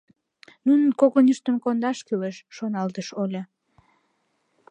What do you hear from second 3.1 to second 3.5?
Оля.